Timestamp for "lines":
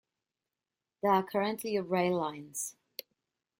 2.17-2.75